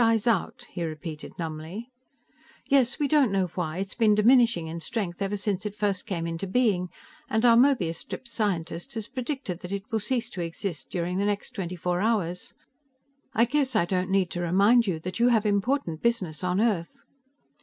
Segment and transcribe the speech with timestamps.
[0.01, 1.91] "Dies out?" he repeated numbly.
[2.67, 2.97] "Yes.
[2.97, 6.25] We don't know why, but it's been diminishing in strength ever since it first came
[6.25, 6.89] into being,
[7.29, 11.25] and our 'Möbius strip scientist' has predicted that it will cease to exist during the
[11.25, 12.55] next twenty four hours.
[13.35, 17.03] I guess I don't need to remind you that you have important business on Earth."